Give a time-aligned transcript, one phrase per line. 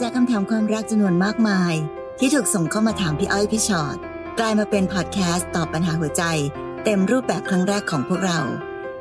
[0.00, 1.74] จากคำถามความรักจำนวนมากมาย
[2.18, 3.96] ที่ถูกส่งเข้ามาถามพี่อ้อยพี่ชอ็อต
[4.38, 6.22] กลายมาเป็นพอดแคสต์ตอบปัญหาหัวใจ
[6.84, 8.40] เต็มรูปแบบครั้งแรกของพวกเรา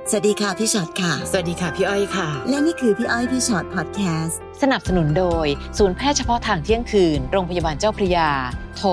[0.10, 5.48] สวัสดีค่ะพี่ชอ็อตค่ะ สวัสดีค่ะพี่อ้อยค่ะ และนี่คือพี่อ้อยพี่ชอ็อตพอดแคสต์สนับสนุนโดย
[5.78, 8.30] ศูนย์แพทย์เฉพาะทางเที่ยงคืน โรงพยาบาลเจ้าพระยา
[8.78, 8.90] โทร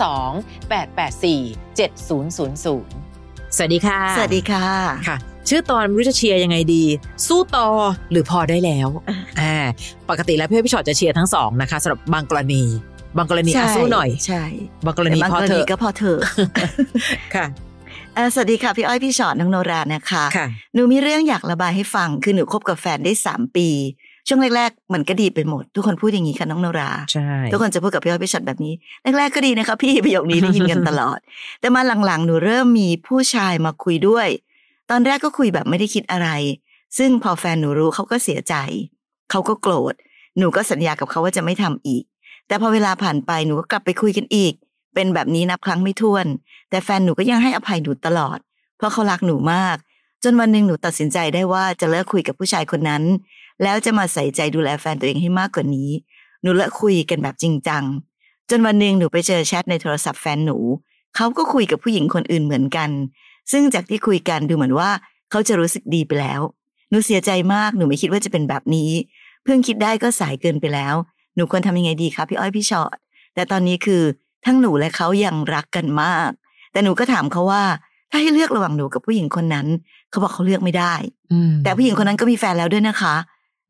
[0.00, 4.66] 02 884 7000 สวัสดีค่ะ สวัสดีค่ะ
[5.08, 6.84] ค่ะ ชื่อตอนไม่รู้จะเชียร์ยังไงดี
[7.26, 7.66] สู้ต่อ
[8.10, 8.88] หรือพอได้แล้ว
[9.40, 9.56] อ่า
[10.10, 12.62] ปกติแล้วพี่อ้อยพี่ชอตจะเชียร์ทั้งสองนะคะสำหรับบางกรณี
[13.16, 14.42] บางกรณีอะสู้หน่อยใช่
[14.84, 16.20] บางกรณีแต่บางพอกรเถณีอะก็พอเถอะ
[17.34, 17.46] ค่ะ
[18.14, 23.68] เอ่อสวัสดีค่ะ พี่อ้อยพี่ชอ็อตน้องโนรานะคะค่ะหนูมีเรื่องอยากระบายให้ฟังคือหนูคบกับแฟนได้สามปี
[24.28, 28.74] ช่วงแรกๆมันก็ดีไปหมด ทุกคนพูดอย่างนี้ค่ะน้องโนราใช่ทุกคนจะพูดกับพี่อ้อยพี่ชอตแบบนี้
[29.18, 31.18] แรกๆก็ดีนะคะพี่ประโยคนี้ได้ยินกันตลอด
[31.60, 34.28] แต่มาหลังๆหนูเริ่มมีผู้ชายมาคุยด้วย
[34.94, 36.28] ตอนแรกก็คุยแบบไม่ได้คิดอะไร
[36.98, 38.54] ซึ่งพอแฟนหนูรู้เขาก็เสียใจ
[39.30, 39.94] เขาก็โกรธ
[40.38, 42.04] หนูก็สัญญากับเขาว่าจะไม่ทำอีก
[42.46, 44.54] แต่พอเวลาผ่านไปหนูก็กลับไปคุยกันอีก
[44.94, 46.26] เป็นแบบนี้นับครั้งไม่ถ้วน
[46.70, 48.38] แต่แฟนหนูก็ยังให้อภัยหนูตลอด
[48.76, 49.76] เพราะเขารักหนูมาก
[50.24, 53.02] จนวันหนึ่งหนูตัดสินใจได้ว่าจะเลิกคุยกับผู้ชายคนนั้น
[53.62, 55.90] แล้วจะมาใส่ใจดูแลแฟนตัวเองให้มากกว่านี้
[56.42, 57.84] หนูเลิกคุยกันแบบจริงจัง
[58.50, 60.58] จนวันหนึ่งหนูไปเจอแชทในโทรศัพท์แฟนหนู
[61.16, 62.90] เขาก็คุยกับผู้หญิงคนอื่นเหมือนกัน
[63.50, 64.90] ซึ่งจากที่คุยกันดูเหมือนว่า
[65.30, 66.40] เขาจะรู้สึกดีไปแล้ว
[66.90, 68.90] หนูเสียใจมาก หนูไม่คิดว่าจะเป็นแบบนี้
[69.44, 70.94] เพิ่งคิดได้ก็สายเกินไปแล้ว
[71.36, 72.96] หนูควรทำยังไงดีคะพี่อ้อยพี่ชอ็อต
[73.34, 74.02] แต่ตอนนี้คือ
[74.46, 76.30] ทั้งหนูและเขายังรักกันมาก
[76.72, 77.62] แต่หนูก็ถามเขาว่า
[78.10, 79.66] ถ้าให้เลือกระหว่างหนูกับผู้หญิงคนนั้น
[80.10, 80.94] เขาบอกเขาเลือกไม่ได้
[81.32, 83.14] อืมแต่ผู้หญิงคนนั้นก็มีแฟนแล้วด้วยนะคะ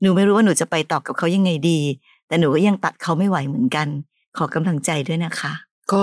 [0.00, 1.78] หนูไม่รู้ว่าหนูจะไปต่อกับเขายังไงดี
[2.28, 3.88] แต่หนูก็ยังตัดเขาไม่ไหวเหมือนกัน
[4.36, 5.52] ขอกำลังใจด้วยนะคะ
[5.92, 6.02] ก็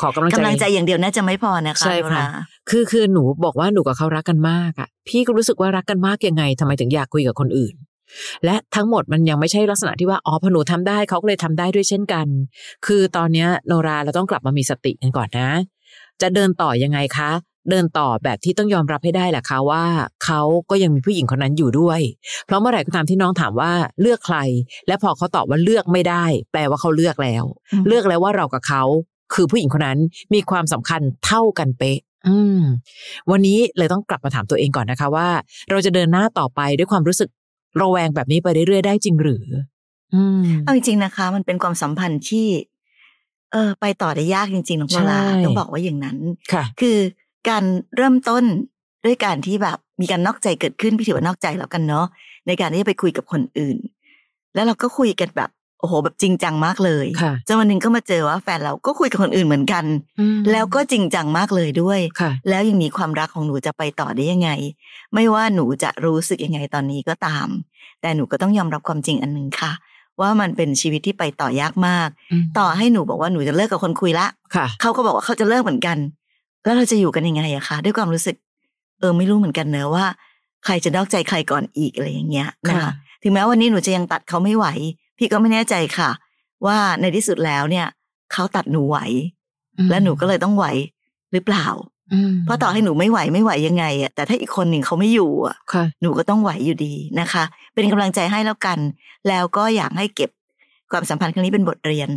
[0.00, 7.74] ขอกำลังใจกำลังใจอย่างเดียวน่าจะไม่พอนะคะใช่ค่ะโนราคือคือหนูบอกว่าหนูกับเขารักกันมากอะ พี่ก็รู้สึกว่ารักกันมากยังไงทำไมถึงอยากคุยกับคนอื่น
[8.44, 12.26] และทั้งหมดมันยังไม่ใช่ลักษณะที่ว่าอ๋อพอหนูทำได้เขาก็เลยทำได้ด้วยเช่นกัน
[12.86, 15.50] คือตอนเนี้ยโนราเราต้องกลับมามีสติกันก่อนนะ
[16.22, 17.30] จะเดินต่อยังไงคะ
[17.70, 19.84] เดินต่อแบบที่ต้องยอมรับให้ได้แหละคะว่า
[20.24, 20.40] เขา
[20.70, 22.00] ก็ยังมีผู้หญิงคนนั้นอยู่ด้วย
[22.46, 24.38] เพราะเมื่อไหร่ก็ตามที่น้องถามว่าเลือกใคร
[24.86, 28.82] และพอเขาตอบว่าเลือกไม่ได้ แปลว่าเขาเลือกแล้วอืมเลือกแล้วว่าเรากับเขา
[29.34, 29.98] คือผู้หญิงคนนั้น
[30.34, 31.98] มีความสำคัญเท่ากันเป๊ะ
[32.28, 32.60] อืม
[33.30, 35.28] วันนี้เลยต้องกลับมาถามตัวเองก่อนนะคะว่า
[35.70, 37.28] เราจะเดินหน้าต่อไปด้วยความรู้สึก
[37.80, 39.46] ระแวงแบบนี้ไปเรื่อยๆได้จริงหรือ
[40.14, 42.46] อืมเอาจริงๆนะคะ มันเป็นความสัมพันธ์ที่
[43.52, 46.18] เออไปต่อได้ยากจริงๆน้องโนราใช่ต้องบอกว่าอย่างนั้น
[46.52, 46.96] ค่ะ คือ
[47.48, 47.64] การ
[47.96, 48.44] เริ่มต้น
[49.04, 52.06] ด้วยการที่แบบมีการนอกใจเกิดขึ้นพี่ถือว่านอกใจแล้วกันเนาะ
[52.46, 53.76] ในการที่จะไปคุยกับคนอื่น
[54.54, 59.84] แล้วเราก็คุยกันแบบโอ้โหแบบจริงจังมากเลยค่ะจนวันหนึ่งก็มาเจอว่าแฟนเราก็คุยกับคนอื่นเหมือนกัน
[60.20, 64.50] อืมแล้วก็จริงจังมากเลยด้วยค่ะแล้วอย่างนี้ความรักของหนูจะไปต่อได้ยังไง
[65.14, 67.48] ไม่ว่าหนูจะรู้สึกยังไงตอนนี้ก็ตาม
[68.00, 69.72] แต่หนูก็ต้องยอมรับความจริงอันหนึ่งค่ะ
[70.20, 75.98] ว่ามันเป็นชีวิตที่ไปต่อยากมากอืมต่อให้หนูบอกว่าหนูจะเลิกกับคนคุยละค่ะเขาก็บอกว่าเขาจะเลิกเหมือนกัน
[76.64, 78.36] แล้วเราจะอยู่กันยังไงอะคะด้วยความรู้สึก
[79.00, 80.06] เออไม่รู้เหมือนกันเนอะว่า
[80.64, 82.92] ใครจะนอกใจใครก่อนอีกอะไรอย่างเงี้ยนะคะค่ะ
[83.22, 84.66] ถึงแม้วันนี้หนูจะยังตัดเขาไม่ไหว
[85.18, 86.10] พี่ก็ไม่แน่ใจค่ะ
[86.66, 87.86] ว่าในที่สุดแล้วเนี่ย
[88.32, 88.98] เขาตัดหนูไหว
[89.90, 90.66] และหนูก็เลยต้องไหว
[91.32, 91.66] หรือเปล่า
[92.12, 97.44] อืมเพราะต่อให้หนูไม่ไหวไม่ไหวยังไงอะแต่ถ้าอีกคนหนึ่งเขาไม่อยู่อะค่ะหนูก็ต้องไหวอยู่ดีนะคะ
[97.74, 98.78] เป็นกำลังใจให้แล้วกัน
[99.28, 100.30] แล้วก็อยากให้เก็บ
[100.90, 102.10] ความสัมพันธ์ครั้งนี้เป็นบทเรียน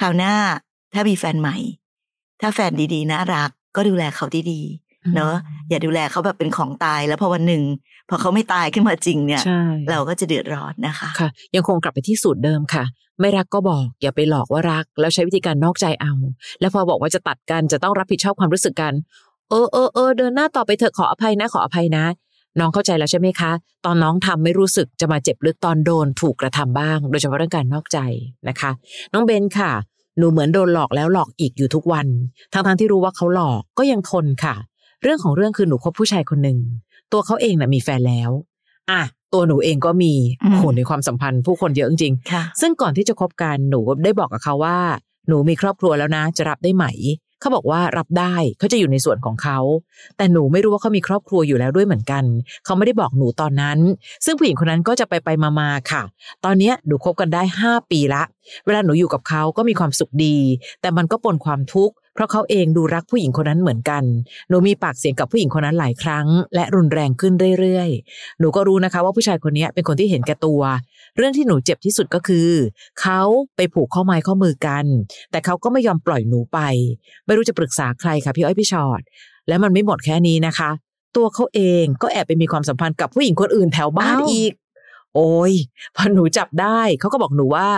[0.00, 0.34] คราวหน้า
[0.94, 1.56] ถ้ามีแฟนใหม่
[2.40, 5.34] ถ้าแฟนดีๆน่ารักก็ดูแลเขาดีๆเนอะ
[5.70, 7.62] อย่าดูแลเขาแบบเป็นของตายแล้วพอวันหนึ่ง
[8.08, 9.60] พอเขาไม่ตายขึ้นมาจริงเนี่ยใช่
[9.90, 12.84] เราก็จะเดือดร้อนนะคะค่ะ ยังคงกลับไปที่สูตรเดิมค่ะ
[13.20, 16.12] ไม่รักก็บอก อย่าไปหลอกว่ารัก แล้วใช้วิธีการนอกใจเอา
[16.60, 18.92] แล้วพอบอกว่าจะตัดกันจะต้องรับผิดชอบความรู้สึกกัน
[19.50, 22.04] เออเออเออเดินหน้าต่อไปเถอะขออภัยนะขออภัยนะ
[22.60, 23.52] น้องเข้าใจแล้วใช่ไหมคะ
[23.84, 27.98] ตอนน้องทำไม่รู้สึกจะมาเจ็บลึกตอนโดนถูกกระทำบ้าง โดยเฉพาะเรื่องการนอกใจ
[28.48, 28.70] นะคะ
[29.12, 29.72] น้องเบนค่ะ
[30.18, 32.06] หนูเหมือนโดนหลอกแล้วหลอกอีกอยู่ทุกวัน
[32.52, 34.54] ทั้งๆที่รู้ว่าเขาหลอกก็ยังทนค่ะ
[35.04, 36.58] เรื่องของเรื่องคือหนูคบผู้ชายคนหนึ่ง
[37.12, 38.30] ตัวเขาเองน่ะมีแฟนแล้ว
[38.90, 40.12] อะตัวหนูเองก็มี
[40.44, 44.78] อืมโหในความสัมพันธ์ผู้คนเยอะจริงค่ะๆซึ่งก่อนที่จะคบกันหนูก็ได้บอกกับเขาว่า
[45.28, 46.86] หนูมีครอบครัวแล้วนะ จะรับได้ไหม
[47.40, 49.58] เขาบอกว่ารับได้เขาจะอยู่ในส่วนของเขา
[50.16, 52.24] แต่หนูไม่รู้ว่าเขามีครอบครัวอยู่แล้วด้วยเหมือนกัน
[52.64, 53.78] เขาไม่ได้บอกหนูตอนนั้น
[54.24, 56.02] ซึ่งผู้หญิงคนนั้นก็จะไปไปมามาๆค่ะ
[56.44, 58.22] ตอนเนี้ยหนูคบกันได้ห้าปีละ
[58.66, 60.36] เวลาหนูอยู่กับเขาก็มีความสุขดี
[60.80, 64.02] แต่มันก็ปนความทุกข์ เพราะเขาเองดูรักผู้หญิงคนนั้นเหมือนกัน
[64.48, 70.60] หนูมีปากเสียงกับผู้หญิงคนนั้นหลายครั้ง และรุนแรงขึ้นเรื่อยๆ หนูก็รู้นะคะว่าผู้ชายคนนี้เป็นคนที่เห็นแก่ตัว
[71.16, 72.48] เรื่องที่หนูเจ็บที่สุดก็คือ
[73.00, 73.20] เขา
[73.56, 74.84] ไปผูกข้อไม้ข้อมือกัน
[75.30, 76.58] แต่เขาก็ไม่ยอมปล่อยหนูไป
[77.26, 79.02] ไม่รู้จะปรึกษาใครค่ะพี่อ้อยพี่ชอ็อต
[79.48, 80.70] และมันไม่หมดแค่นี้นะคะ
[81.16, 84.52] ตัวเขาเองก็แอบไปมีความสัมพันธ์กับผู้หญิงคนอื่นแถวบ้านอ้าวอีก
[85.14, 85.52] โอ้ย
[85.96, 87.68] พอหนูจับได้เขาก็บอกหนูว่า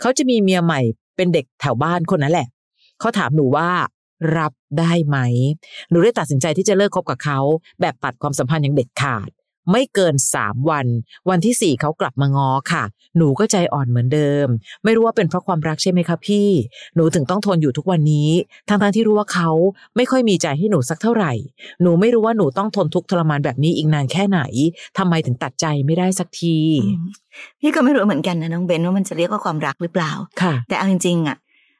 [0.00, 0.80] เขาจะมีเมียใหม่
[1.16, 2.46] เป็นเด็กแถวบ้านคนนั้นแหละ
[3.02, 3.70] เขาถามหนูว่า
[4.38, 5.18] รับได้ไหม
[5.90, 7.40] หนูได้ตัดสินใจที่จะเลิกคบกับเขา
[7.80, 9.30] แบบตัดความสัมพันธ์อย่างเด็ดขาด
[9.70, 10.86] ไม่เกินสามวัน
[11.30, 12.84] วันที่สี่เขากลับมางอค่ะ
[13.16, 14.46] หนูก็ใจอ่อนเหมือนเดิม
[14.84, 16.48] ไม่รู้ว่าเป็นเพราะความรักใช่ไหมคะพี่
[16.94, 18.30] หนูถึงต้องทนอยู่ทุกวันนี้
[18.68, 19.50] ทั้งทที่รู้ว่าเขา
[19.96, 21.32] ไม่ค่อยมีใจให้หนูสักเท่าไหร่
[21.82, 24.40] หนูไม่รู้ว่าหนูต้องทนทุกข์ทรมานแบบนี้อีกนานแค่ไหน
[24.98, 27.06] ทำไมถึงตัดใจไม่ได้สักทีอืม
[27.60, 30.12] พี่ก็ไม่รู้เหมือนกันนะน้องเบนว่ามันจะเรียกว่าความรักหรือเปล่า
[30.42, 31.36] ค่ะแต่เอาจริงๆอะ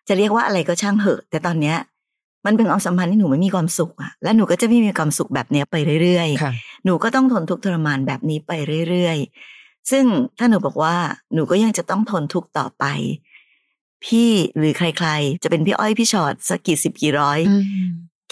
[0.08, 1.78] จะเรียกว่าอะไรก็ช่างเหอะ แต่ตอนเนี้ย
[2.46, 8.52] มันเป็นความสัมพันธ์ที่หนูไม่มีความสุขอะและหนูก็จะไม่มีความสุขแบบเนี้ยไปเรื่อยค่ะๆหนูก็ต้องทนทุกข์ทรมานแบบนี้ไป
[8.88, 10.04] เรื่อยๆ ซึ่ง
[10.38, 10.96] ถ้าหนูบอกว่า
[11.34, 12.84] หนูก็ยังจะต้องทนทุกข์ต่อไป
[14.04, 17.40] พี่หรือใครๆ จะเป็นพี่อ้อยพี่ชอตสักกี่สิบกี่ร้อย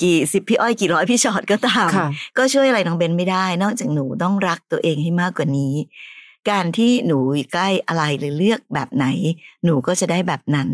[0.03, 2.09] กี่สิบพี่อ้อยกี่ร้อยพี่ชอตก็ตามค่ะ
[2.39, 5.75] ก็ช่วยอะไรน้องเบนไม่ได้ นอกจากหนูต้องรักตัวเองให้มากกว่านี้
[6.51, 9.07] การที่หนูอยู่ใกล้อะไรหรือเลือกแบบไหน
[9.65, 10.69] หนูก็จะได้แบบนั้น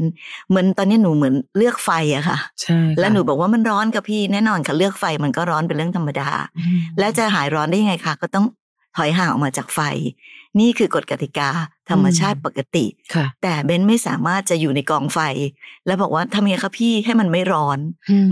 [0.49, 6.29] เหมือนตอนนี้หนูเหมือนเลือกไฟอะค่ะใช่ค่ะแล้วหนูบอกว่ามันร้อนกับพี่แน่นอนค่ะเลือกไฟมันก็ร้อนเป็นเรื่องธรรมดา
[6.59, 8.47] อืมแล้วจะหายร้อนได้ยังไงคะก็ต้อง
[8.97, 9.81] ถอยห่างออกมาจากไฟ
[10.61, 11.49] นี่คือกฎกติกา
[11.91, 15.19] ธรรมชาติปกติค่ะแต่เบนไม่สามารถจะอยู่ในกองไฟ
[15.87, 17.79] แล้วบอกว่าทำยังไงคะพี่ให้มันไม่ร้อน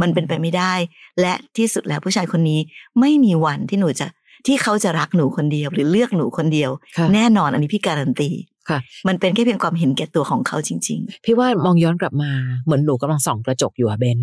[0.03, 0.75] มันเป็นไปไม่ได้
[1.21, 2.61] และที่สุดแล้วผู้ชายคนนี้
[3.01, 4.07] ไม่มีวันที่หนูจะ
[4.47, 8.31] ที่เขาจะรักหนูคนเดียว หรือเลือกหนูคนเดียวค่ะแน่นอนอันนี้พี่การันตี
[8.69, 12.31] ค่ะ มันเป็นแค่เพียงความเห็นแก่ตัวของเขาจริงพี่ว่ามองย้อนกลับมา
[12.65, 14.19] เหมือนหนูกำลังส่องกระจกอยู่อะเบน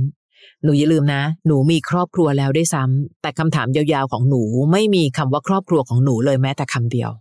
[0.63, 4.41] หนูอย่าลืมนะ หนูมีครอบครัวแล้วด้วยซ้ำแต่คำถามยาวๆของหนู
[4.71, 7.11] ไม่มีคำว่าครอบครัวของหนูเลยแม้แต่คำเดียว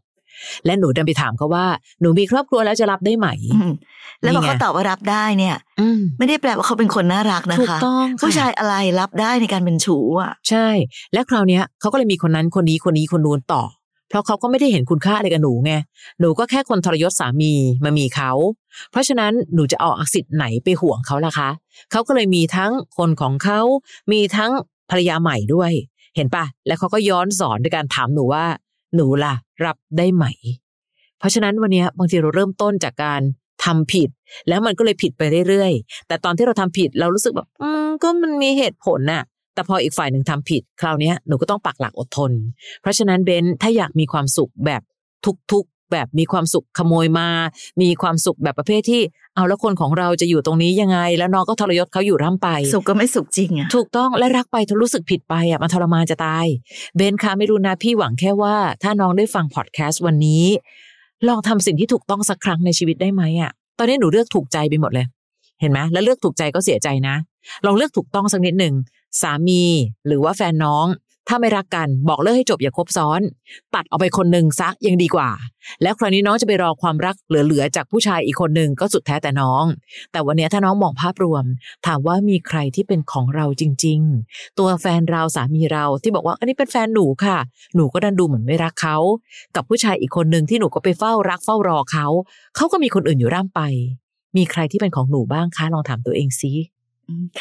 [0.66, 1.66] และหนูเดินไปถามเขาว่า
[2.00, 3.72] หนูมีครอบครัวแล้วจะรับได้ไหมๆอืม
[4.22, 10.66] แล้วพอนี่ไงเขาตอบว่ารับได้เนี่ยอืมไม่ได้แปลว่าเขาเป็นคนน่ารักนะถูกคะต้องค่ะผู้ชายอะไรรับได้ในการเป็นชู้อะ ใช่
[11.12, 13.62] และคราวเนี้ยเขาก็เลยมีคนนั้นคนนี้คนนี้คนนู้นต่อ
[14.08, 15.72] เพราะเขาก็ไม่ได้เห็นคุณค่าอะไรกับหนูไง
[16.20, 17.52] หนูก็แค่คนทรยศสามี
[17.84, 18.30] มามีเขา
[18.90, 21.50] เพราะฉะนั้นหนูจะเอาอสิทธิ์ไหนไปห่วงเขาล่ะคะ
[21.90, 23.60] เขาก็เลยมีทั้งคนของเขา
[24.12, 24.50] มีทั้ง
[24.90, 25.72] ภรรยาใหม่ด้วย
[26.16, 28.44] เห็นปะแล้วเขาก็ย้อนสอนด้วยการถามหนูว่า
[28.94, 29.34] หนูล่ะ
[29.64, 30.24] รับได้ไหม
[31.18, 33.20] เพราะฉะนั้นวันนี้บางทีเราเริ่มต้นจากการ
[33.64, 34.08] ทำผิด
[34.48, 39.22] แล้วมันก็เลยผิดไปเรื่อยๆ แต่ตอนที่เราทำผิดเรารู้สึกแบบ อืมก็มันมีเหตุผลน่ะ
[39.54, 42.32] แต่พออีกฝ่ายหนึ่งทำผิด คราวนี้หนูก็ต้องปักหลักอดทน
[42.82, 44.82] เพราะฉะนั้นเบนถ้าอยากมีความสุขแบบ
[45.52, 47.28] ทุกๆ แบบมีความสุขขโมยมา
[47.82, 49.02] มีความสุขแบบประเภทที่
[49.36, 56.46] เอาแล้วคนของเราจะอยู่ตรงนี้ยังไง แล้วน้องก็ทรยศเขาอยู่ร่ำไป สุขก็ไม่สุขจริงอะถูกต้องและรักไปทรู้สึกผิดไปอะมันทรมานจะตาย
[56.96, 60.44] เบนคะไม่รู้นะพี่หวังแค่ว่า ถ้าน้องได้ฟังพอดแคสต์วันนี้
[61.28, 65.06] ลองทำสิ่งที่ถูกต้องสักครั้งในชีวิตได้ไหมอะตอนนี้หนูเลือกถูกใจไปหมดเลย
[65.60, 67.16] เห็นไหมแล้วเลือกถูกใจก็เสียใจนะ
[67.66, 68.74] ลองเลือกถูกต้องสักนิดหนึ่ง
[69.22, 69.62] สามี
[70.06, 70.86] หรือว่าแฟนน้อง
[71.32, 73.20] ถ้าไม่รักกันบอกเลิกให้จบอย่าคบซ้อน
[73.74, 75.30] ตัดออกไปคนหนึ่งซะยังดีกว่า
[75.82, 79.64] แล้วคราวนี้น้องจะไปรอความรักเหลือๆจากผู้ชายอีกคนหนึ่งก็สุดแท้แต่น้อง
[80.12, 81.44] แต่วันนี้ถ้าน้องมองภาพรวม
[81.86, 84.00] ถามว่ามีใครที่เป็นของเราจริง
[84.30, 87.38] ๆ ตัวแฟนเราสามีเราที่บอกว่าอันนี้เป็นแฟนหนูค่ะ
[87.74, 88.96] หนูก็ดันดูเหมือนไม่รักเขา
[89.56, 92.06] กับผู้ชายอีกคนหนึ่งที่หนูก็ไปเฝ้ารักเฝ้ารอเขา
[92.56, 93.60] เขาก็มีคนอื่นอยู่ร่ำไป
[94.36, 96.52] มีใครที่เป็นของหนูบ้างคะลองถามตัวเองซิ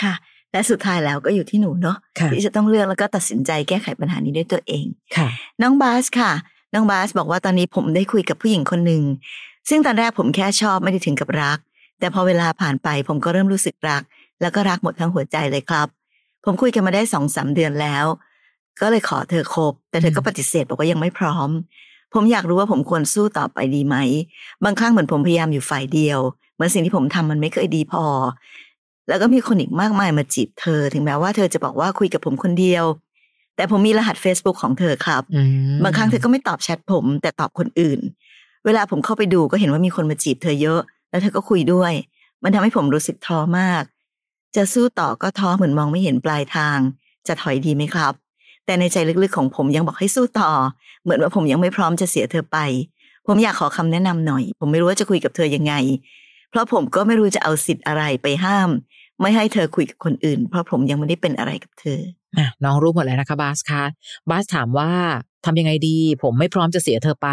[0.02, 0.14] ค่ะ
[0.52, 4.86] และสุดท้ายแล้วก็อยู่ที่หนูเนาะค่ะที่จะต้องเลือกแล้วก็ตัดสินใจแก้ไขปัญหานี้ด้วยตัวเอง
[5.16, 5.28] ค่ะ
[5.62, 6.32] น้องบาสค่ะ
[6.74, 9.04] น้องบาสบอกว่าตอนนี้ผมได้คุยกับผู้หญิงคนหนึ่ง
[9.70, 11.60] ซึ่งตอนแรกผมแค่ชอบไม่ได้ถึงกับรัก
[12.00, 14.02] แต่พอเวลาผ่านไปผมก็เริ่มรู้สึกรัก
[14.42, 15.88] แล้วก็รักหมดทั้งหัวใจเลยครับ
[16.46, 18.06] ผมคุยกันมาได้สองสามเดือนแล้ว
[18.82, 21.50] ก็เลยขอเธอคบ แต่เธอก็ปฏิเสธบอกว่ายังไม่พร้อม
[22.14, 23.96] ผมอยากรู้ว่าผมควรสู้ต่อไปดีไหม
[24.64, 26.20] บางครั้งเหมือนผมพยายามอยู่ฝ่ายเดียว
[26.54, 28.04] เหมือนสิ่งที่ผมทำมันไม่เคยดีพอ
[29.10, 32.86] แล้วก็มีคนอีกมากมายมาจีบเธอ ถึงแม้ว่าเธอจะบอกว่าคุยกับผมคนเดียว
[33.56, 35.42] แต่ผมมีรหัส Facebook ของเธอครับอื
[35.76, 38.00] มบางครั้งเธอก็ไม่ตอบแชทผม แต่ตอบคนอื่น
[38.66, 41.94] เวลาผมเข้าไปดูก็เห็นว่ามีคนมาจีบเธอเยอะ แล้วเธอก็คุยด้วย
[42.44, 43.84] มันทำให้ผมรู้สึกท้อมาก
[44.56, 46.78] จะสู้ต่อก็ท้อเหมือนมองไม่เห็นปลายทาง
[47.28, 48.14] จะถอยดีไหมครับ
[48.66, 50.52] แต่ในใจลึกๆของผมยังบอกให้สู้ต่อ
[51.04, 52.58] เหมือนว่าผมยังไม่พร้อมจะเสียเธอไป
[53.28, 55.74] ผมอยากขอคำแนะนำหน่อย ผมไม่รู้ว่าจะคุยกับเธอยังไง
[56.50, 58.70] เพราะผมก็ไม่รู้จะเอาสิทธิ์อะไรไปห้าม
[59.22, 62.00] ไม่ให้เธอคุยกับคนอื่น เพราะผมยังไม่ได้เป็นอะไรกับเธอ
[62.38, 63.84] อน้องรู้หมดแล้วนะคะบาสคะ
[64.30, 64.92] บาสถามว่า
[65.46, 67.30] ทำยังไงดี ผมไม่พร้อมจะเสียเธอไป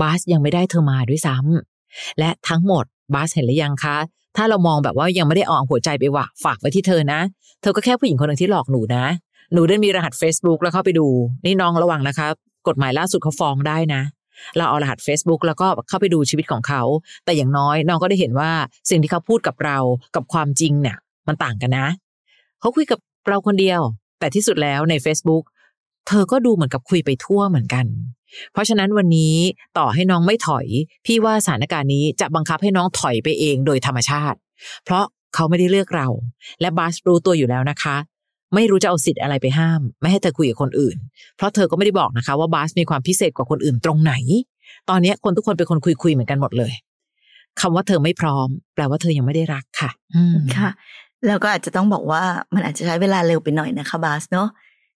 [0.00, 3.96] บาสยังไม่ได้เธอมาด้วยซ้ำและทั้งหมดบาสเห็นหรือยังคะ
[4.36, 7.20] ถ้าเรามองแบบว่ายังไม่ได้เอาหัวใจไปว่ะฝากไว้ที่เธอนะ
[7.62, 9.04] เธอก็แค่ผู้หญิงคนหนึ่งที่หลอกหนูนะ
[9.52, 11.06] หนูได้มีรหัส Facebook แล้วเข้าไปดู
[11.44, 12.28] นี่น้องระวังนะคะ
[12.68, 14.02] กฎหมายล่าสุดเขาฟ้องได้นะ
[14.56, 16.82] เราเอารหัส Facebook แล้วก็เข้าไปดูชีวิตของเขา
[17.24, 18.50] แต่อย่างน้อยน้องก็ได้เห็นว่า
[18.90, 19.78] สิ่งที่เขาพูดกับเรา
[20.14, 20.96] กับความจริงเนี่ย
[21.28, 21.86] มันต่างกันนะ
[22.60, 23.80] เขาคุยกับเราคนเดียว
[24.18, 25.44] แต่ที่สุดแล้วใน Facebook
[26.08, 27.86] เธอก็ดูเหมือนกับคุยไปทั่วเหมือนกัน
[28.52, 29.36] เพราะฉะนั้นวันนี้
[29.78, 30.66] ต่อให้น้องไม่ถอย
[31.06, 34.38] พี่ว่าสถานการณ์นี้จะบังคับให้น้องถอยไปเองโดยธรรมชาติ
[34.84, 35.04] เพราะ
[35.34, 36.08] เขาไม่ได้เลือกเรา
[36.60, 37.96] และบาสรู้ตัวอยู่แล้วนะคะ
[38.54, 40.96] ไม่รู้จะเอาสิทธิ์อะไรไปห้าม ไม่ให้เธอคุยกับคนอื่น
[41.36, 44.14] เพราะเธอก็ไม่ได้บอกนะคะว่าบาสมีความพิเศษกว่าคนอื่นตรงไหน
[44.90, 46.72] ตอนนี้คนทุกคนเป็นคนคุยคุยๆเหมือนกันหมดเลย
[47.60, 50.68] คำว่าเธอไม่พร้อม แปลว่าเธอยังไม่ได้รักค่ะอืมค่ะ
[51.26, 52.22] แล้วก็อาจจะต้องบอกว่า
[52.54, 54.48] มันอาจจะใช้เวลาเร็วไปหน่อยนะคะบาสเนาะ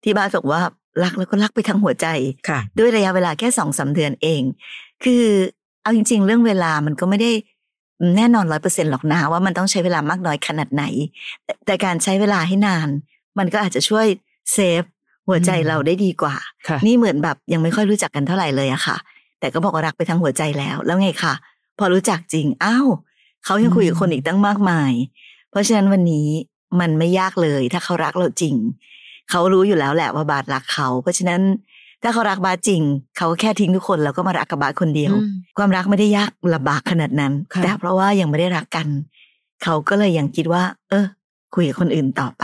[0.04, 0.62] ที่บาสบอกว่า
[1.04, 2.08] รักแล้วก็รักไปทั้งหัวใจ
[2.50, 4.42] ค่ะด้วยระยะเวลาแค่สองสาเดือนเอง
[5.04, 5.24] คือ
[5.82, 7.32] เอาจริง ๆ เรื่องเวลามันก็ไม่ได้
[8.18, 10.84] แน่นอนร้อยเปอร์เซ็นหรอกนะว่ามันต้องใช้เวลามากน้อยขนาดไหน
[11.46, 12.88] แต่แต่การใช้เวลาให้นาน
[13.40, 14.06] มันก็อาจจะช่วย
[14.54, 14.84] เซฟ
[15.28, 16.36] หัวใจอืมเราได้ดีกว่า
[16.68, 18.98] ค่ะนี่เหมือนแบบยังไม่ค่อยรู้จักกันเท่าไหร่เลยอะค่ะ
[19.40, 21.34] แต่ก็บอกว่ารักไปทั้งหัวใจแล้ว แล้วไงค่ะ
[21.78, 22.88] พอรู้จักจริงอ้าว
[23.46, 24.92] เขายังคุยกับคนอีกตั้งมากมาย
[25.52, 26.28] เพราะฉะนั้นวันนี้
[26.80, 28.56] มันไม่ยากเลย ถ้าเขารักเราจริง
[29.30, 31.42] เขารู้อยู่แล้วแหละว่าบาสรักเขา เพราะฉะนั้น
[32.04, 32.82] ถ้าเขารักบาสจริง
[33.18, 38.88] เขาก็แค่ทิ้งทุกคนแล้วก็มารักกับบาสคนเดียวอืมความรักไม่ได้ยากลำบากขนาดนั้นค่ะแต่เพราะว่ายังไม่ได้รักกัน
[39.64, 41.06] เขาก็เลยยังคิดว่า เออ
[41.56, 42.44] คุยกับคนอื่นต่อไป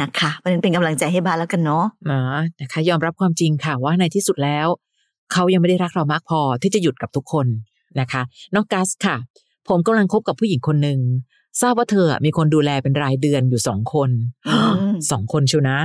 [0.00, 2.22] นะคะเพราะฉะนั้นเป็นกำลังใจให้บาสแล้วกันเนาะนะ
[2.60, 4.66] นะคะ ยอมรับความจริงค่ะว่าในที่สุดแล้ว
[5.32, 7.46] เขายังไม่ได้รักเรามากพอที่จะหยุดกับทุกคน
[8.00, 8.22] นะคะ
[8.54, 9.16] น้องกัสค่ะ
[9.68, 10.98] ผมกำลังคบกับผู้หญิงคนหนึ่ง
[11.60, 14.10] ทราบว่าเธอมีคนดูแลเป็นรายเดือนอยู่สองคน
[14.48, 15.78] อืมสองคนชิวนะ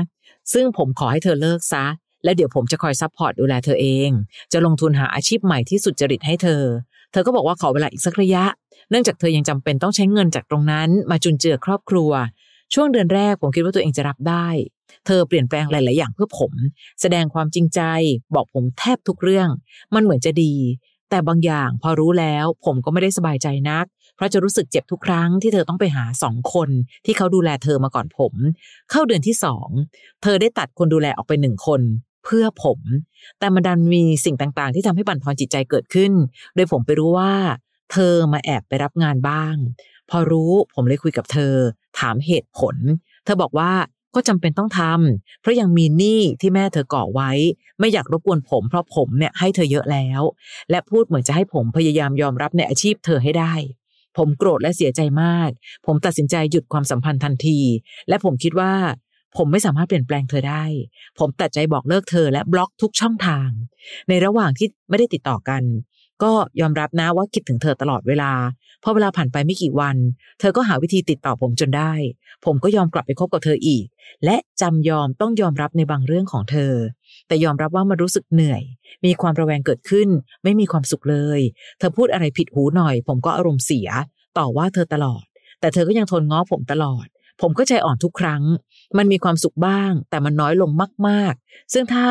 [0.53, 1.85] ซึ่งผมขอให้เธอเลิกซะ
[2.23, 4.09] แล้วเดี๋ยวผมจะคอย support ดูแลเธอเอง
[4.53, 6.63] จะลงทุนหาอาชีพใหม่ที่สุจริตให้เธอ
[7.11, 8.43] เธอก็บอกว่าขอเวลาอีกสักระยะ
[8.89, 12.11] เนื่องจากเธอยังจำเป็นต้องใช้เงินจากตรงนั้น มาจุนเจือครอบครัว
[12.73, 14.47] ช่วงเดือนแรกผมคิดว่าตัวเองจะรับได้
[15.05, 16.51] เธอเปลี่ยนแปลงหลาย ๆ อย่างเพื่อผม
[17.01, 17.81] แสดงความจริงใจ
[18.35, 19.49] บอกผมแทบทุกเรื่อง
[19.95, 20.53] มันเหมือนจะดี
[21.09, 26.69] แต่บางอย่างพอรู้แล้วผมก็ไม่ได้สบายใจนัก เพราะจะรู้สึกเจ็บทุกครั้งที่เธอต้องไปหาสองคน
[27.05, 28.33] ที่เขาดูแลเธอมาก่อนผม
[28.91, 29.67] เข้าเดือนที่สอง
[30.23, 31.81] เธอได้ตัดคนดูแลออกไปหนึ่งคน
[32.25, 32.79] เพื่อผม
[33.39, 36.11] แต่มันดันมีสิ่งต่างๆ ที่ทำให้บั่นทอนจิตใจเกิดขึ้น
[36.55, 37.33] โดยผมไปรู้ว่า
[37.91, 39.55] เธอมาแอบไปรับงานบ้าง
[40.09, 41.53] พอรู้ผมเลยคุยกับเธอ
[41.99, 42.75] ถามเหตุผล
[43.25, 43.71] เธอบอกว่า
[44.15, 47.31] ก็จำเป็นต้องทำเพราะยังมีหนี้ที่แม่เธอก่อไว้
[47.79, 50.21] ไม่อยากรบกวนผม เพราะผมเนี่ยให้เธอเยอะแล้ว
[50.69, 53.53] และพูดเหมือนจะให้ผมพยายามยอมรับในอาชีพเธอให้ได้
[54.17, 55.49] ผมโกรธและเสียใจมาก
[55.85, 57.59] ผมตัดสินใจหยุดความสัมพันธ์ทันที
[58.09, 58.73] และผมคิดว่า
[59.37, 60.63] ผมไม่สามารถเปลี่ยนแปลงเธอได้
[61.19, 63.49] ผมตัดใจบอกเลิกเธอและบล็อกทุกช่องทาง
[64.09, 65.63] ในระหว่างที่ไม่ได้ติดต่อกัน
[66.23, 66.31] ก็
[66.61, 68.31] ยอมรับนะว่าคิดถึงเธอตลอดเวลา
[68.83, 69.97] พอเวลาผ่านไปไม่กี่วัน
[70.39, 71.93] เธอก็หาวิธีติดต่อผมจนได้
[72.45, 73.85] ผมก็ยอมกลับไปคบกับเธออีก
[74.25, 76.73] และจำยอมต้องยอมรับในบางเรื่องของเธอ
[77.27, 78.63] แต่ยอมรับว่ามันรู้สึกเหนื่อย
[79.05, 80.09] มีความระแวงเกิดขึ้น
[80.43, 81.39] ไม่มีความสุขเลย
[81.79, 83.89] เธอพูดอะไรผิดหูหน่อย ผมก็อารมณ์เสีย
[84.37, 85.23] ต่อว่าเธอตลอด
[85.59, 87.05] แต่เธอก็ยังทนง้อผมตลอด
[87.41, 88.43] ผมก็ใจอ่อนทุกครั้ง
[88.97, 90.71] มันมีความสุขบ้าง แต่มันน้อยลง
[91.07, 92.05] มาก ๆ ซึ่งถ้า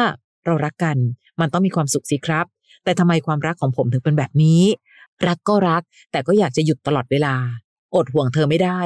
[0.46, 0.96] เรารักกัน
[1.40, 2.46] มันต้องมีความสุขสิครับ
[2.84, 4.62] แต่ทำไมความรักของผมถึงเป็นแบบนี้
[5.26, 7.34] รักก็รัก แต่ก็อยากจะหยุดตลอดเวลา
[7.94, 8.80] อดห่วงเธอไม่ได้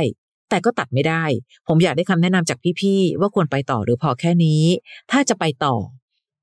[0.50, 1.24] แต่ก็ตัดไม่ได้
[1.68, 4.62] ผมอยากได้คำแนะนำจากพี่ๆว่าควรไปต่อหรือพอแค่นี้
[5.10, 5.76] ถ้าจะไปต่อ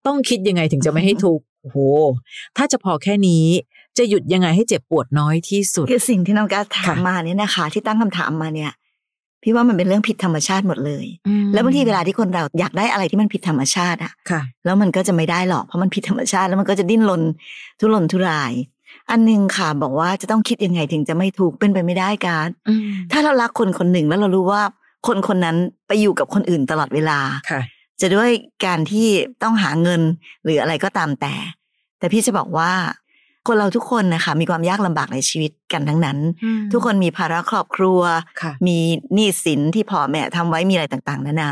[0.06, 1.78] ต้องคิดยังไงถึงจะไม่ให้ทุกข์โอ้โห
[2.58, 3.46] ถ้าจะพอแค่นี้
[3.98, 8.72] จะหยุดยังไงให้เจ็บปวดน้อยที่สุด คือสิ่งที่น้องกัสถามค่ะมาเนี่ยนะคะ ที่ตั้งคำถามมาเนี่ย
[9.46, 11.06] พี่ว่ามันเป็นเรื่องผิดธรรมชาติหมดเลย
[11.54, 17.22] แล้วบางทีเวลาที่คนเราอยากได้อะไรที่มันผิดธรรมชาติอะค่ะแล้วมันก็จะไม่ได้หรอกเพราะมันผิดธรรมชาติ แล้วมันก็จะดิ้นรน
[17.80, 18.54] ทุรนทุราย
[19.10, 24.62] อันหนึงค่ะบอกว่าจะต้องคิดยังไงถึงจะไม่ถูกข์เป็นไปไม่ได้การอืมถ้าเรารักคนคนหนึ่งแล้วเรารู้ว่า
[25.08, 27.62] คนคนนั้นไปอยู่กับคนอื่นตลอดเวลาค่ะ
[28.02, 28.30] จะด้วย
[28.66, 29.08] การที่
[29.44, 30.02] ต้องหาเงิน
[30.44, 31.34] หรืออะไรก็ตามแต่
[32.00, 32.72] แต่พี่จะบอกว่า
[33.48, 36.18] คนเราทุกคนนะคะมีความยากลำบากในชีวิตกันทั้งนั้น
[36.74, 38.02] ทุกคนมีภาระครอบครัว
[38.42, 38.78] ค่ะมี
[39.14, 41.52] หนี้สินที่พ่อแม่ทำไว้มีอะไรต่างๆ นานา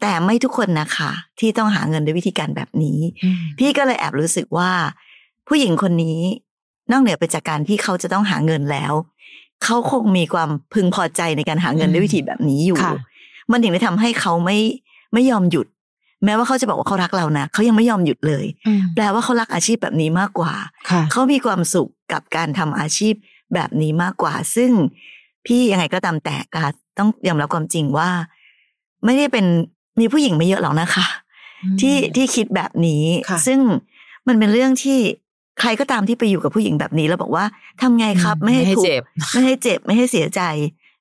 [0.00, 4.70] แต่ไม่ทุกคนนะคะ ที่ต้องหาเงินด้วยวิธีการแบบนี้อืมพี่ก็เลยแอบรู้สึกว่า
[5.48, 6.20] ผู้หญิงคนนี้
[6.90, 8.92] นอกเหนือไปจากการที่เขาจะต้องหาเงินแล้ว
[9.64, 12.92] เขาคงมีความพึงพอใจในการหาเงินด้วยวิธีแบบนี้อยู่ค่ะ
[13.50, 14.58] มันถึงได้ทำให้เขาไม่
[15.12, 15.66] ไม่ยอมหยุด
[16.26, 20.52] แม้ว่าเขาจะบอกว่าเขารักเรานะเขายังไม่ยอมหยุดเลยอืมแปลว่าเขารักอาชีพแบบนี้มากกว่า
[20.90, 23.14] ค่ะเขามีความสุขกับการทำอาชีพ
[23.54, 24.70] แบบนี้มากกว่า ซึ่ง
[25.46, 26.62] พี่ยังไงก็ตามแต่ก็
[26.98, 28.10] ต้องยอมรับความจริงว่า
[29.04, 29.46] ไม่ได้เป็น
[30.00, 31.06] มีผู้หญิงไม่เยอะหรอกนะคะ
[31.80, 33.58] ที่ที่คิดแบบนี้ค่ะซึ่ง
[34.28, 34.98] มันเป็นเรื่องที่
[35.60, 37.44] ใครก็ตามที่ไปอยู่กับผู้หญิงแบบนี้แล้วบอกว่า
[37.80, 40.42] ทำไงครับ ไม่ให้ไม่ให้ทุกเจ็บข์ไม่ให้เจ็บไม่ให้เสียใจ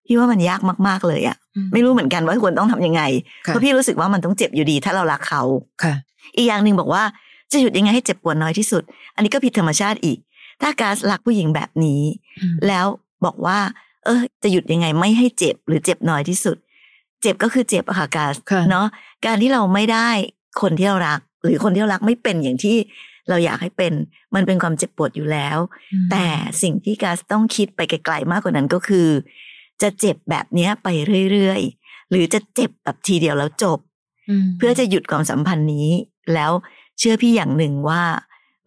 [0.06, 3.02] พี่ว่ามันยากมาก ๆ เลยอะอืมไม่รู้เหมือนกันว่าควรต้องทำยังไง
[3.46, 5.44] ค่ะเพราะพี่รู้สึกว่ามันต้องเจ็บอยู่ดีถ้าเรารักเขา
[5.84, 5.94] ค่ะ
[6.36, 7.04] อีกอย่างหนึ่งบอกว่า
[7.52, 8.84] จะหยุดยังไงให้เจ็บปวดน้อยที่สุด
[9.16, 10.18] อันนี้ก็ผิดธรรมชาติอีก
[10.62, 12.02] ถ้าการรักผู้หญิงแบบนี้
[12.42, 12.86] อืมแล้ว
[13.26, 13.60] บอกว่า
[14.06, 16.58] เออ จะหยุดยังไงไม่ให้เจ็บหรือเจ็บน้อยที่สุด
[17.22, 18.88] เจ็บก็คือเจ็บอะค่ะกาสค่ะเนาะ
[19.26, 20.10] การที่เราไม่ได้
[20.62, 22.76] คนที่เรารัก หรือคนที่เรารักไม่เป็นอย่างที่
[23.30, 23.94] เราอยากให้เป็น
[24.36, 25.58] มันเป็นความเจ็บปวดอยู่แล้ว
[26.12, 26.26] แต่
[26.62, 29.08] สิ่งที่กัสต้องคิดไปไกลๆมากกว่านั้นก็คือ
[29.82, 30.88] จะเจ็บแบบเนี้ยไป
[31.32, 33.80] เรื่อยๆ หรือจะเจ็บแบบทีเดียวแล้วจบ
[34.44, 35.90] มเพื่อจะหยุดความสัมพันธ์นี้
[36.34, 36.52] แล้ว
[37.00, 38.02] เชื่อพี่อย่างหนึ่งว่า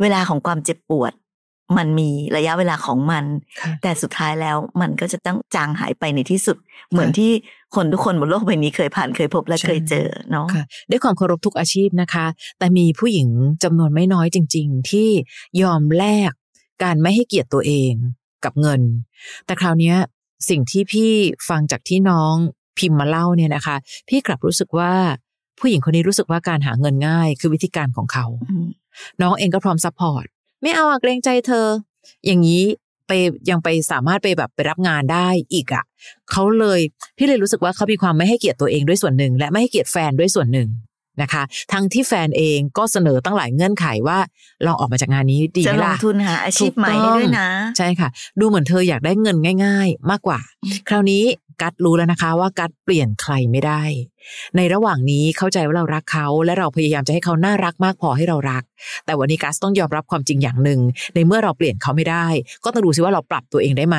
[0.00, 1.12] เวลาของความเจ็บปวด
[1.78, 3.24] มันมีระยะเวลาของมัน
[3.60, 6.56] ค่ะแต่สุดท้ายแล้วมันก็จะต้องจางหายไปในที่สุด
[6.90, 7.30] เหมือนที่
[7.74, 12.26] คนทุกคนบนโลกใบนี้เคยผ่านเคยพบและใช่เคยเจอเนาะค่ะด้วยความเคารพทุกอาชีพนะคะ
[12.58, 13.28] แต่มีผู้หญิง
[13.64, 15.08] จำนวนไม่น้อยจริง ๆ ที่
[15.62, 16.32] ยอมแลก
[16.82, 17.92] การไม่ให้เกียรติตัวเอง
[18.44, 18.80] กับเงิน
[19.46, 19.96] แต่คราวเนี้ย
[20.48, 21.12] สิ่งที่พี่
[21.48, 22.34] ฟังจากที่น้อง
[22.78, 23.76] พิมพ์มาเล่าเนี่ยนะคะ
[24.08, 24.92] พี่กลับรู้สึกว่า
[25.58, 28.66] ผู้หญิงคนนี้รู้สึกว่าการหาเงินง่าย คือวิธีการของเขาอืม
[29.20, 30.24] น้องเองก็พร้อม support
[30.62, 31.66] ไม่เอาอะเกรงใจเธอ
[32.26, 32.64] อย่างนี้
[33.06, 33.12] ไป
[33.50, 35.84] ยังไปสามารถไปแบบไปรับงานได้อีกอะ่ะ
[36.30, 36.80] เขาเลย
[37.16, 40.68] พี่เลยรู้สึกว่าเขามีความไม่ให้เกียรติตัวเองด้วยส่วนหนึ่ง และไม่ให้เกียรติแฟนด้วยส่วนหนึ่ง
[41.22, 44.18] นะคะ ทั้งที่แฟนเองก็เสนอตั้งหลายเงื่อนไขว่า
[44.66, 47.48] ลองออกมาจากงานนี้ดีจะไหมลงล่ะทุนหาอาชีพใหม่ให้ด้วยนะ
[47.78, 48.08] ใช่ค่ะ
[48.40, 50.40] ดูเหมือนเธออยากได้เงินง่าย ๆ มากกว่า
[50.88, 51.24] คราวนี้
[51.62, 53.82] กัดรู้แล้วนะคะว่ากัดเปลี่ยนใครไม่ได้
[54.56, 58.62] ในระหว่างนี้เข้าใจว่าเรารักเขา และเราพยายามจะให้เขาน่ารักมากพอให้เรารัก
[59.04, 60.80] แต่วันนี้กัสต้องยอมรับความจริงอย่างหนึ่ง
[61.14, 62.26] ในเมื่อเราเปลี่ยนเขาไม่ได้
[62.64, 63.98] ก็ต้องดูซิว่าเราปรับตัวเองได้ไหม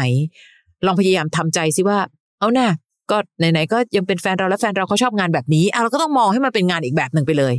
[0.85, 1.97] ลองพยายามทำใจซิว่า
[2.39, 2.69] เอาน่ะ
[3.11, 7.53] ก็ไหนๆก็ยังเป็นแฟนเราและแฟนเราเขาชอบงานแบบนี้อะเราก็ต้องมองให้มันเป็นงานอีกแบบหนึ่งไปเลย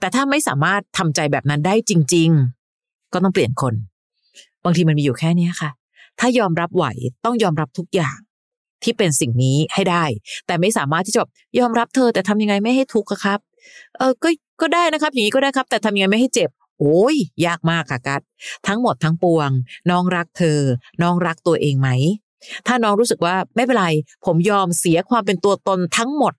[0.00, 2.30] แต่ถ้าไม่สามารถทำใจแบบนั้นได้จริง
[2.72, 3.74] ๆ ก็ต้องเปลี่ยนคน
[4.64, 5.70] บางทีมันมีอยู่แค่เนี้ค่ะ
[6.20, 6.84] ถ้ายอมรับไหว
[7.24, 8.18] ต้องยอมรับทุกอย่าง
[8.82, 10.04] ที่เป็นสิ่งนี้ให้ได้
[10.46, 11.22] แต่ไม่สามารถที่จะ
[11.58, 13.38] ยอมรับเธอแต่ทำยังไงไม่ให้ทุกข์ครับ
[13.98, 14.28] เออก็
[14.60, 18.22] ก็ได้นะครับ อย่างนี้ก็ได้ครับ แต่ทำยังไงไม่ให้เจ็บ โอ้ยยากมากค่ะกัด
[18.66, 19.50] ทั้งหมดทั้งปวง
[19.90, 20.58] น้องรักเธอ
[21.02, 21.88] น้องรักตัวเองไหม
[22.66, 23.86] ถ้าน้องรู้สึกว่าไม่เป็นไร
[24.26, 26.32] ผมยอมเสียความเป็นตัวตนทั้งหมด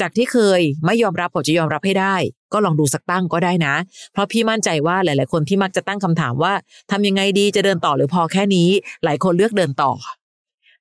[0.00, 2.14] จากที่เคยไม่ยอมรับผมจะยอมรับให้ได้
[2.52, 3.74] ก็ลองดูสักตั้งก็ได้นะ
[4.12, 6.52] เพราะพี่มั่นใจว่าหลาย ๆ คนที่มักจะตั้งคำถามว่า
[6.90, 8.68] ทำยังไงดีจะเดินต่อหรือพอแค่นี้
[9.04, 9.92] หลายคนเลือกเดินต่อ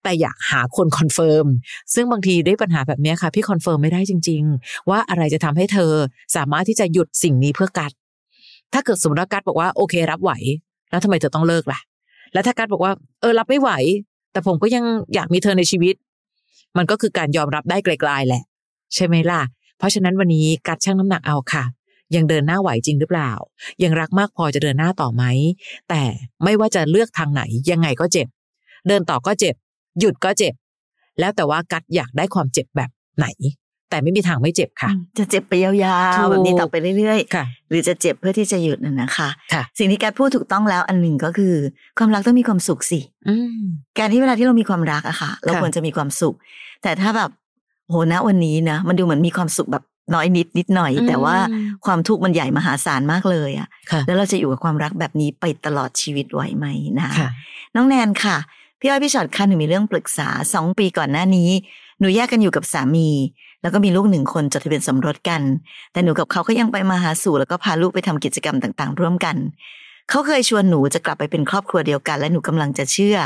[0.04, 1.46] แต่อยากหาคน confirm
[1.94, 5.92] ซึ่งบางทีด้วยปัญหาแบบนี้ค่ะ พี่ confirm ไม่ได้จริง ๆ ว่าอะไรจะทำให้เธอ
[6.36, 7.92] สามารถที่จะหยุดสิ่งนี้เพื่อกัด
[8.74, 10.32] ถ้าเกิดสมมติว่ากัดบอกว่าโอเค รับไหว
[10.90, 11.80] แล้วทำไมเธอต้องเลิกล่ะ
[12.34, 13.70] แล้วถ้ากัดบอกว่า เออรับไม่ไหว
[14.34, 15.96] แต่ผมก็ยังอยากมีเธอในชีวิต
[16.78, 18.44] มันก็คือการยอมรับได้กลายๆแหละ
[18.96, 19.42] ใช่ไหมล่ะ
[19.78, 21.64] เพราะฉะนั้นวันนี้กัดชั่งน้ำหนักเอาค่ะ
[22.16, 23.32] ยังเดินหน้าไหวจริงหรือเปล่า
[23.84, 25.24] ยังรักมากพอจะเดินหน้าต่อไหม
[25.90, 26.02] แต่
[26.44, 27.42] ไม่ว่าจะเลือกทางไหน
[27.72, 28.28] ยังไงก็เจ็บ
[28.88, 29.56] เดินต่อก็เจ็บ
[30.00, 30.54] หยุดก็เจ็บ
[31.20, 33.26] แล้วแต่ว่ากัดอยากได้ความเจ็บแบบไหน
[33.94, 35.74] แต่ไม่มีทางไม่เจ็บค่ะ จะเจ็บไปยาว
[36.18, 41.56] ถูๆกแบบนี้ต่อไปเรื่อยค่ะๆหรือจะเจ็บเพื่อที่จะหยุดน่ะนะคะค่ะสิ่งที่แกพูดถูกต้องแล้วอันหนึ่งก็คือ
[42.00, 43.62] ความรักต้องมีความสุขสิอืม
[43.98, 46.36] การที่เวลาที่เรามีความรักอะค่ะ เราค่ะควรจะมีความสุข
[46.84, 47.30] แต่ถ้าแบบ
[47.90, 51.36] โหนะวันนี้นะมันดูเหมือนมีความสุขแบบน้อยนิดนิดหน่อย แต่ว่า
[51.86, 56.66] ความทุกข์มันใหญ่มหาศาลมากเลยอะค่ะ แล้วเราจะอยู่กับความรักแบบนี้ไปตลอดชีวิตไหวไหม
[57.00, 57.30] นะค่ะ
[57.76, 58.38] น้องแนนค่ะ
[58.80, 61.50] พี่อ้อยพี่ชอดค่ะหนูมีเรื่องปรึกษาสองปีก่อนหน้านี้
[62.00, 63.10] หนูแยกกันอยู่กับสามี
[63.64, 65.42] แล้วก็มีลูกหนึ่งคนจดทะเบียนสมรสกัน
[65.92, 69.38] แต่หนูกับเขาก็ยังไปมาหาสู่แล้วก็พาลูกไปทำกิจกรรมต่างๆ ร่วมกัน
[70.10, 73.18] เขาเคยชวนหนูจะกลับไปเป็นครอบครัวเดียวกัน และหนูกำลังจะเชื่อ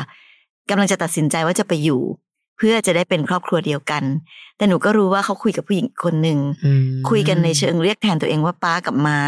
[0.69, 2.01] กำลังจะตัดสินใจว่าจะไปอยู่
[2.57, 4.03] เพื่อจะได้เป็นครอบครัวเดียวกัน
[4.57, 9.19] แต่หนูก็รู้ว่าเขาคุยกับผู้หญิงอีกคนหนึ่งอืมคุยกันในเชิงเรียกแทนตัวเองว่าป้ากับม้า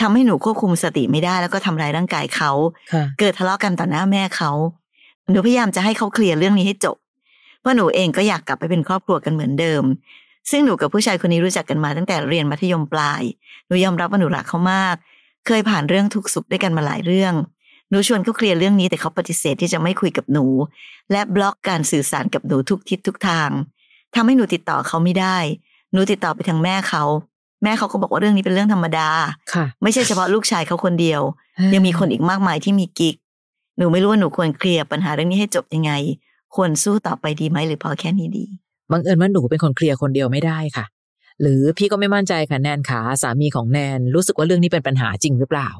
[0.00, 2.50] ทำให้หนูควบคุมสติไม่ได้แล้วก็ทำร้ายร่างกายเขา
[2.92, 4.50] ค่ะเกิดทะเลาะกันต่อหน้าแม่เขา
[5.30, 6.96] หนูพยายามจะให้เขาเคลียร์เรื่องนี้ให้จบ
[7.60, 9.82] เพราะหนูเองก็อยากกลับไปเป็นครอบครัวกันเหมือนเดิม
[10.50, 13.22] ซึ่งหนูกับผู้ชายคนนี้รู้จักกันมาตั้งแต่เรียนมัธยมปลาย
[13.66, 14.96] หนูยอมรับว่าหนูรักเขามาก
[15.46, 17.34] เคยผ่านเรื่องทุกข์สุขด้วยกันมาหลายเรื่อง
[17.90, 20.46] หนูชวนเขาเคลียร์เรื่องนี้แต่เขาปฏิเสธที่จะไม่คุยกับหนู
[21.12, 23.50] และบล็อกการสื่อสารกับหนูทุกทิศทุกทาง
[24.14, 25.36] ทำให้หนูติดต่อเขาไม่ได้
[25.92, 27.04] หนูติดต่อไปทางแม่เขา
[27.62, 29.08] แม่เขาก็บอกว่าเรื่องนี้เป็นเรื่องธรรมดา
[29.52, 31.20] ค่ะ ไม่ใช่เฉพาะลูกชายเขาคนเดียว
[31.74, 33.16] ยังมีคนอีกมากมายที่มีกิ๊ก
[33.78, 35.92] หนูไม่รู้ว่าหนูควรเคลียร์ปัญหาเรื่องนี้ให้จบยังไง
[36.54, 38.46] ควรสู้ต่อไปดีไหมหรือพอแค่นี้ดี
[38.90, 40.84] บังเอิญว่าหนูเป็นคนเคลียร์คนเดียวไม่ได้ค่ะ
[41.40, 45.70] หรือพี่ก็ไม่มั่นใจค่ะแนนขาสามีของแนนรู้สึกว่าเรื่องนี้เป็นปัญหาจริงหรือเปล่า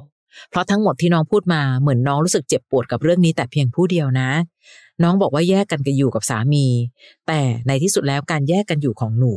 [0.51, 4.31] เพราะทั้งหมดที่น้องพูดมาเหมือนน้องรู้สึกเจ็บปวดกับเรื่องนี้แต่เพียงผู้เดียวนะ
[5.03, 6.67] น้องบอกว่าแยกกันกันอยู่กับสามี
[7.27, 9.35] แต่ในที่สุดแล้วการแยกกันอยู่ของหนู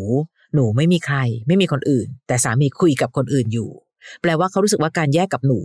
[0.53, 3.69] หนูไม่มีใคร ไม่มีคนอื่น แต่สามีคุยกับคนอื่นอยู่
[4.21, 5.59] แปลว่าเขารู้สึกว่าการแยกกับหนู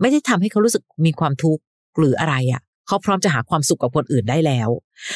[0.00, 1.62] ไม่ได้ทำให้เขารู้สึกมีความทุกข์
[1.98, 4.68] หรืออะไรอะ่ะ เขาพร้อมจะหาความสุขกับคนอื่นได้แล้ว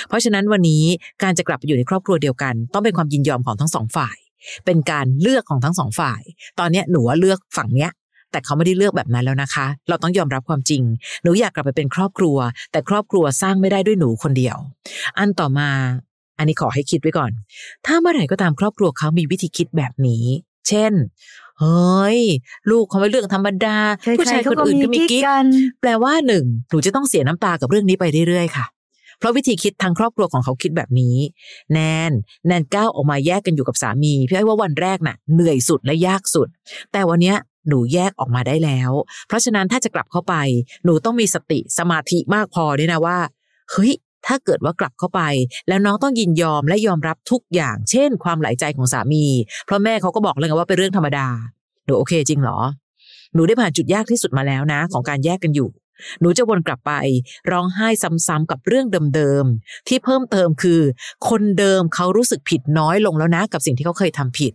[0.09, 0.85] เพราะฉะนั้นวันนี้
[1.23, 4.17] การจะกลับไปอยู่ในครอบครัวเดียวกัน ต้องเป็นความยินยอมของทั้งสองฝ่าย
[4.65, 6.21] เป็นการเลือกของทั้งสองฝ่าย
[6.59, 7.91] ตอนนี้หนูว่าเลือกฝั่งเนี้ย
[8.31, 10.83] แต่เขาไม่ได้เลือกแบบนั้นแล้วนะคะ เราต้องยอมรับความจริง
[11.23, 12.37] หนูอยากกลับไปเป็นครอบครัว
[12.73, 14.57] แต่ครอบครัวสร้างไม่ได้ด้วยหนูคนเดียว
[15.19, 15.69] อันต่อมา
[16.39, 17.31] อันนี้ขอให้คิดไว้ก่อน
[17.87, 20.25] ถ้าเมื่อไหร่ก็ตามครอบครัวเขามีวิธีคิดแบบนี้
[20.69, 20.93] เช่น
[21.61, 22.21] เฮ้ย
[22.71, 25.47] ลูกเขาไม่เรื่องธรรมดาใครๆผู้ชายคนอื่นก็มีกิ๊กกัน
[25.81, 28.67] แปลว่าหนึ่งหนูจะต้องเสียน้ำตากับเรื่องนี้ไปเรื่อยๆค่ะ
[29.19, 31.17] เพราะวิธีคิดทางครอบครัวของเขาคิดแบบนี้
[31.73, 32.11] แนน
[32.47, 36.49] แนนก้าวออกมาแยกกันอยู่กับสามีพี่อ้อยว่าวันแรกน่ะเหนื่อยสุดและยากสุด
[36.93, 37.37] แต่วันเนี้ย
[37.69, 38.91] หนูแยกออกมาได้แล้ว
[39.29, 40.35] เพราะฉะนั้นถ้าจะกลับเข้าไป
[40.85, 43.19] หนูต้องมีสติสมาธิมากพอด้วยนะว่า
[43.71, 43.93] เฮ้ย
[44.27, 45.21] ถ้าเกิดว่ากลับเข้าไป
[45.69, 49.25] แล้วน้องต้องยินยอมและยอมรับทุกอย่าง เช่น ความหลายใจของสามี
[49.67, 51.27] เพราะแม่เขาก็บอกเลยไงว่าเป็นเรื่องธรรมดา
[51.85, 52.59] หนูโอเคจริงเหรอ
[53.35, 55.71] หนูได้ผ่านจุดยากที่สุดมาแล้วนะ ของการแยกกันอยู่
[56.21, 56.93] หนูจะวนกลับไป
[57.51, 60.81] ร้องไห้ซ้ำๆกับเรื่องเดิมๆที่เพิ่มเติมคือ
[61.29, 64.53] คนเดิมเขารู้สึกผิดน้อยลงแล้วนะ กับสิ่งที่เขาเคยทำผิด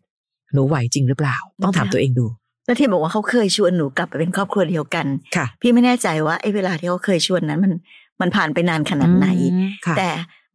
[0.54, 2.26] หนูไหวจริงหรือเปล่า ต้องถามตัวเองดู
[2.66, 7.74] แล้วที่บอกว่าเขาเคยชวนหนูกลับไปเป็นครอบครัวเดียวกัน ค่ะ พี่ไม่แน่ใจว่าไอ้เวลาที่เขาเคยชวนนั้นมัน
[8.22, 10.10] มันผ่านไปนานขนาดไหนอืมค่ะแต่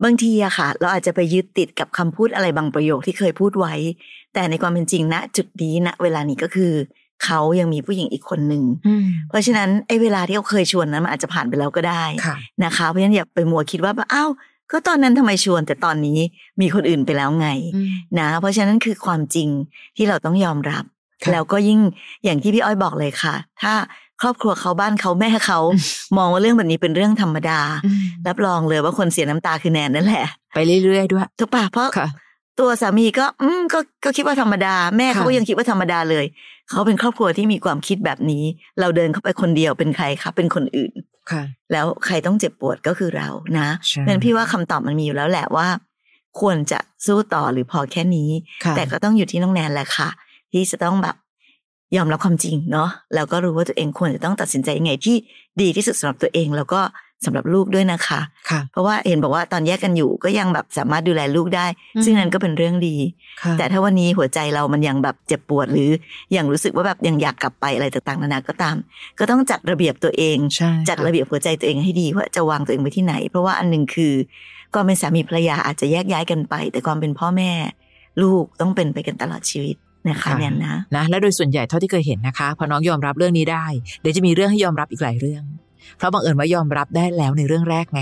[0.05, 3.75] บางทีอะค่ะ เราอาจจะไปยึดติดกับคำพูดอะไรบางประโยคที่เคยพูดไว้
[4.35, 6.73] แต่ในความเป็นจริงณจุดนี้ณเวลานี้ก็คือ
[7.25, 14.31] เขายังมีผู้หญิงอีกคนหนึ่งอืมเพราะฉะนั้นไอ้เวลาที่เขาเคยชวนนั้นมันอาจจะผ่านไปแล้วก็ได้ค่ะนะคะเพราะฉะนั้นอย่าไปมัวคิดว่าแบบอ้าว
[14.73, 16.18] ก็ตอนนั้นทำไมชวนแต่ตอนนี้
[16.61, 19.49] มีคนอื่นไปแล้วไงอืมนะ เพราะฉะนั้นคือความจริง
[19.96, 20.85] ที่เราต้องยอมรับ
[21.23, 21.81] ค่ะแล้วก็ยิ่ง
[22.25, 23.73] อย่างที่พี่อ้อยบอกเลยค่ะ ถ้า
[24.23, 25.59] ครอบครัวเขาบ้านเขาแม่เขา
[26.17, 32.09] มองว่าเรื่องแบบนี้เป็นเรื่องธรรมดาอืมรับรองเลยว่าคนเสียน้ำตาคือแนนนั่นแหละ ไปเรื่อยๆด้วยถูกปะเพราะค่ะ
[32.61, 36.25] ตัวสามีก็ อืมก็ก็คิดว่าธรรมดา แม่เขาค่ะก็ยังคิดว่าธรรมดาเลย
[36.71, 38.45] เขาเป็นครอบครัวที่มีความคิดแบบนี้
[38.81, 40.93] เราเดินเข้าไปคนเดียวเป็นใครคะเป็นคนอื่น
[41.31, 43.29] ค่ะ แล้วใครต้องเจ็บปวดก็คือเรา
[43.59, 45.67] นะใช่เพราะฉะนั้นพี่ว่าคำตอบมันมีอยู่แล้วแหละว่า
[46.41, 48.31] ควรจะสู้ต่อหรือพอแค่นี้
[48.65, 50.09] ค่ะแต่ก็ต้องอยู่ที่น้องแนนแหละค่ะ
[50.53, 51.17] ที่จะต้องแบบ
[51.96, 55.16] ยอมรับความจริงเนาะแล้วก็รู้ว่าตัวเองควรจะต้องตัดสินใจยังไงที่
[55.61, 56.81] ดีที่สุดสำหรับตัวเอง แล้วก็
[57.26, 62.96] สำหรับลูกด้วยนะคะค่ะเพราะว่าเห็นบอกว่าตอนแยกกันอยู่ก็ยังแบบสามารถดูแลลูกได้อืมซึ่งนั้นก็เป็นเรื่องดี
[63.42, 65.90] ค่ะแต่ถ้าวันนี้หัวใจเรามันยังแบบเจ็บปวดหรือ
[66.37, 68.76] ยังรู้สึกว่าแบบยังอยากกลับไปอะไรต่างๆนานาก็ตาม
[69.18, 74.12] ก็ต้องจัดระเบียบตัวเองใช่จัดระเบียบหัวใจตัวเองให้ดีว่าจะวางตัวเองไว้ที่ไหน เพราะว่าอันหนึ่งคือ
[74.74, 77.53] ความเป็นสามีภรรยาอาจจะแยกย้ายกันไป แต่ความเป็นพ่อแม่
[78.22, 79.76] ลูกต้องเป็นไปกันตลอดชีวิต
[80.09, 83.67] นะคะเนี่ยนะนะและโดยส่วนใหญ่เท่าที่เคยเห็นนะคะพอน้องยอมรับเรื่องนี้ได้
[84.01, 85.43] เดี๋ยวจะมีเรื่องให้ยอมรับอีกหลายเรื่อง
[85.97, 88.01] เพราะบังเอิญว่ายอมรับได้แล้วในเรื่องแรกไง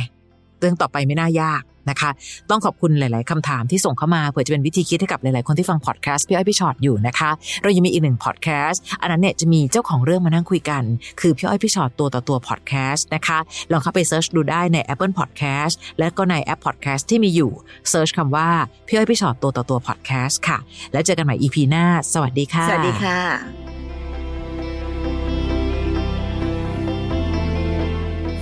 [0.61, 2.11] เรื่องต่อไปไม่น่ายาก นะคะ
[2.51, 7.31] ต้องขอบคุณหลาย ๆคำถามที่ส่งเข้ามาเผื่อจะเป็นวิธีคิดให้กับหลาย ๆ คนที่ฟังพอดแคสต์พี่อ้อยพี่ชอตอยู่นะคะ
[7.63, 10.83] เรายังมีอีกหนึ่งพอดแคสต์อันนั้นเนี่ยจะมีเจ้าของเรื่องมานั่งคุยกัน
[11.21, 13.39] คือพี่อ้อยพี่ฉอดตัวต่อตัวพอดแคสต์นะคะ
[13.73, 17.53] ลองเข้าไป search ดูได้ใน Apple Podcast และก็ในแอปพอดแคสต์ที่มีอยู่
[17.91, 18.49] search คำว่า
[18.87, 20.59] พี่อ้อยพี่ฉอดตัวต่อตัวพอดแคสต์ค่ะ
[20.93, 23.78] แล้วเจอกันใหม่ EP หน้า สวัสดีค่ะ สวัสดีค่ะ